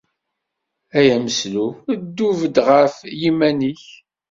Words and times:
A 0.97 0.99
yameslub 1.07 1.75
ddu 2.01 2.29
bedd 2.39 2.57
ɣef 2.69 2.95
yiman-ik. 3.21 3.83